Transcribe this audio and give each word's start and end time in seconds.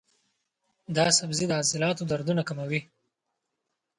دا 0.95 1.05
سبزی 1.19 1.45
د 1.47 1.53
عضلاتو 1.61 2.03
دردونه 2.11 2.41
کموي. 2.49 2.81